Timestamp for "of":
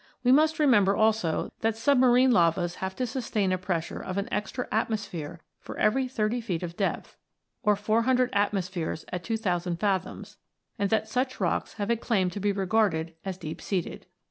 3.99-4.17, 6.63-6.75